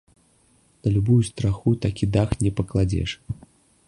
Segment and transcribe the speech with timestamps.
[0.85, 3.15] На любую страху такі дах не пакладзеш.